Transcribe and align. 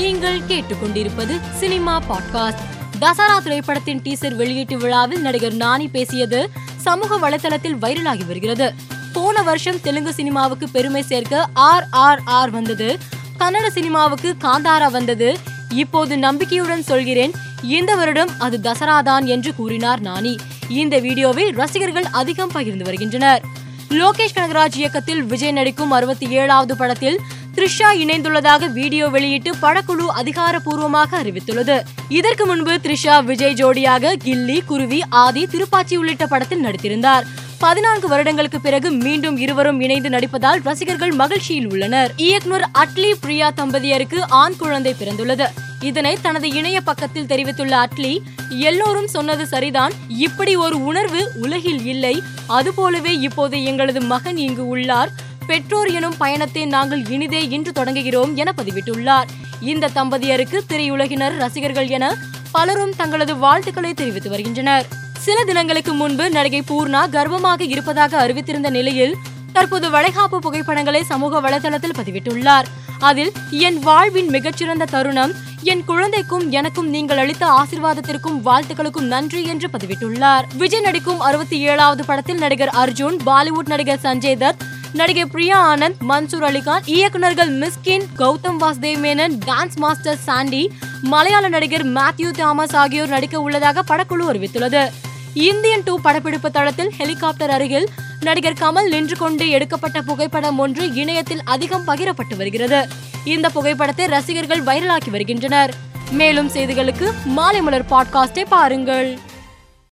நீங்கள் 0.00 0.40
கேட்டுக்கொண்டிருப்பது 0.40 1.40
cinema 1.58 2.02
podcast. 2.08 2.58
Dussehra 3.00 3.42
திரைப்படத்தின் 3.42 4.00
டீசர் 4.00 4.34
வெளியீட்டு 4.34 4.78
விழாவில் 4.78 5.20
நடிகர் 5.20 5.56
நானி 5.56 5.88
பேசியது 5.88 6.50
சமூக 6.76 7.30
வலைதளத்தில் 7.30 7.76
வைரலாகி 7.82 8.26
வருகிறது. 8.26 8.74
போன 9.12 9.42
வருஷம் 9.42 9.80
தெலுங்கு 9.80 10.12
சினிமாவுக்கு 10.12 10.68
பெருமை 10.68 11.02
சேர்க்க 11.02 11.48
ஆர் 11.52 11.86
ஆர் 11.90 12.20
ஆர் 12.24 12.50
வந்தது. 12.50 12.98
கன்னட 13.38 13.68
சினிமாவுக்கு 13.68 14.36
காந்தாரா 14.42 14.90
வந்தது. 14.90 15.38
இப்போது 15.74 16.18
நம்பிக்கையுடன் 16.18 16.82
சொல்கிறேன் 16.82 17.32
இந்த 17.62 17.94
வருடம் 17.94 18.30
அது 18.38 18.58
தசரா 18.62 19.02
தான் 19.02 19.26
என்று 19.26 19.54
கூறினார் 19.54 20.00
நானி. 20.00 20.38
இந்த 20.68 20.98
வீடியோவை 20.98 21.50
ரசிகர்கள் 21.50 22.04
அதிகம் 22.04 22.50
பகிர்ந்து 22.52 22.84
வருகின்றனர். 22.84 23.42
லோகேஷ் 23.88 24.34
கனகராஜ் 24.34 24.74
இயக்கத்தில் 24.74 25.22
விஜய் 25.22 25.52
நடிக்கும் 25.52 25.90
அறுபத்தி 25.90 26.28
ஏழாவது 26.28 26.76
படத்தில் 26.76 27.20
த்ரிஷா 27.56 27.88
இணைந்துள்ளதாக 27.94 28.72
வீடியோ 28.72 29.08
வெளியிட்டு 29.08 29.50
படக்குழு 29.62 30.06
அதிகாரப்பூர்வமாக 30.14 31.22
அறிவித்துள்ளது. 31.22 31.80
இதற்கு 32.08 32.46
முன்பு 32.46 32.74
த்ரிஷா 32.74 33.24
விஜய் 33.24 33.54
ஜோடியாக 33.54 34.16
கில்லி 34.24 34.64
குருவி 34.64 35.02
ஆதி 35.08 35.46
திருப்பாச்சி 35.46 35.96
உள்ளிட்ட 35.96 36.26
படத்தில் 36.26 36.64
நடித்திருந்தார். 36.64 37.22
பதினான்கு 37.58 38.08
வருடங்களுக்கு 38.08 38.60
பிறகு 38.60 38.90
மீண்டும் 38.90 39.36
இருவரும் 39.36 39.80
இணைந்து 39.80 40.08
நடிப்பதால் 40.08 40.60
ரசிகர்கள் 40.64 41.10
மகிழ்ச்சியில் 41.10 41.70
உள்ளனர். 41.70 42.12
இயக்குனர் 42.16 42.68
அட்லி 42.78 43.12
பிரியா 43.20 43.52
தம்பதியருக்கு 43.56 44.20
ஆண் 44.28 44.56
குழந்தை 44.56 44.94
பிறந்துள்ளது. 44.98 45.46
இதனை 45.80 46.18
தனது 46.22 46.50
இணைய 46.50 46.80
பக்கத்தில் 46.80 47.26
தெரிவித்துள்ள 47.26 47.76
அட்லி 47.76 48.18
எல்லோரும் 48.48 49.06
சொன்னது 49.06 49.46
சரிதான். 49.46 49.92
இப்படி 50.08 50.56
ஒரு 50.56 50.84
உணர்வு 50.84 51.32
உலகில் 51.34 51.86
இல்லை. 51.86 52.22
அதுபோலவே 52.46 53.18
இப்போது 53.18 53.64
எங்களது 53.64 54.00
மகன் 54.00 54.36
இங்கு 54.36 54.68
உள்ளார். 54.68 55.28
பெற்றோர் 55.46 55.90
எனும் 55.90 56.16
பயணத்தை 56.18 56.64
நாங்கள் 56.66 57.06
இனிதே 57.08 57.48
இன்று 57.48 57.72
தொடங்குகிறோம் 57.74 58.34
என 58.34 58.52
பதிவிட்டுள்ளார். 58.56 59.28
இந்த 59.60 59.90
தம்பதியருக்கு 59.94 60.60
திரையுலகினர் 60.68 61.36
ரசிகர்கள் 61.36 61.88
என 61.88 62.16
பலரும் 62.52 62.96
தங்களது 62.96 63.36
வாழ்த்துக்களை 63.36 63.94
தெரிவித்து 63.94 64.30
வருகின்றனர். 64.30 64.86
சில 65.18 65.44
தினங்களுக்கு 65.44 65.92
முன்பு 65.92 66.30
நடிகை 66.30 66.62
பூர்ணா 66.68 67.02
கர்ப்பமாக 67.12 67.60
இருப்பதாக 67.60 68.28
அறிவித்திருந்த 68.28 68.70
நிலையில் 68.70 69.16
தற்போது 69.52 69.90
வளைகாப்பு 69.90 70.38
புகைப்படங்களை 70.38 71.02
சமூக 71.02 71.40
வலைதளத்தில் 71.40 71.98
பதிவிட்டுள்ளார். 72.02 72.64
அதில் 72.98 73.32
என் 73.50 73.78
வாழ்வின் 73.78 74.28
மிகச்சிறந்த 74.28 74.84
தருணம் 74.84 75.32
என் 75.62 75.84
குழந்தைக்கும் 75.84 76.50
எனக்கும் 76.50 76.88
நீங்கள் 76.88 77.18
அளித்த 77.18 77.46
ஆசிர்வாதத்திற்கும் 77.46 78.40
வாழ்த்துக்களுக்கும் 78.44 79.10
நன்றி 79.14 79.44
என்று 79.44 79.68
பதிவிட்டுள்ளார். 79.68 80.42
விஜய் 80.56 80.80
நடிக்கும் 80.80 81.20
அறுபத்தி 81.20 81.60
ஏழாவது 81.60 82.04
படத்தில் 82.04 82.38
நடிகர் 82.38 82.68
அர்ஜுன் 82.68 83.16
பாலிவுட் 83.26 83.66
நடிகர் 83.66 83.98
சஞ்சய் 84.02 84.38
தத் 84.42 84.62
நடிகை 84.92 85.24
பிரியா 85.26 85.74
ஆனந்த் 85.74 86.00
மன்சூர் 86.08 86.46
அலிகான் 86.48 86.80
இயக்குநர்கள் 86.84 87.58
Mysskin 87.58 88.02
Gautham 88.18 88.58
Vasudev 88.60 89.00
Menon 89.00 89.38
dance 89.46 89.76
master 89.76 90.16
Sandy 90.16 90.70
மலையாள 91.02 91.48
நடிகர் 91.48 91.86
மேத்யூ 91.86 92.30
தாமஸ் 92.30 92.76
ஆகியோர் 92.76 93.08
நடிக்க 93.08 93.40
உள்ளதாக 93.40 93.82
படக்குழு 93.88 94.24
அறிவித்துள்ளது. 94.32 94.90
இந்தியன் 95.34 95.82
டூ 95.84 96.00
படப்பிடிப்பு 96.00 96.50
தளத்தில் 96.50 96.90
ஹெலிகாப்டர் 96.90 97.50
அருகில் 97.50 97.88
நடிகர் 98.20 98.52
கமல் 98.52 98.88
நின்று 98.88 99.16
கொண்டு 99.16 99.48
எடுக்கப்பட்ட 99.48 100.02
புகைப்படம் 100.02 100.58
ஒன்று 100.58 100.94
இணையத்தில் 100.94 101.40
அதிகம் 101.44 101.86
பகிரப்பட்டு 101.86 102.36
வருகிறது. 102.36 102.88
இந்த 103.24 103.48
புகைப்படத்தை 103.48 104.06
ரசிகர்கள் 104.06 104.62
வைரலாக்கி 104.62 105.10
வருகின்றனர். 105.10 105.74
மேலும் 106.10 106.50
செய்திகளுக்கு 106.50 107.12
மாலை 107.24 107.60
மலர் 107.60 107.88
பாட்காஸ்டை 107.90 108.44
பாருங்கள். 108.48 109.18